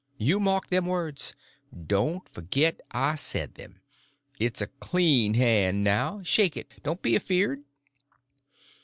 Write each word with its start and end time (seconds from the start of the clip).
You 0.17 0.39
mark 0.39 0.69
them 0.71 0.87
words—don't 0.87 2.27
forget 2.27 2.81
I 2.89 3.13
said 3.13 3.53
them. 3.53 3.81
It's 4.39 4.59
a 4.59 4.65
clean 4.65 5.35
hand 5.35 5.83
now; 5.83 6.23
shake 6.23 6.57
it—don't 6.57 7.03
be 7.03 7.15
afeard." 7.15 7.63